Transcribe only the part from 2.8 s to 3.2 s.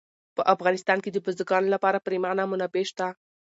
شته دي.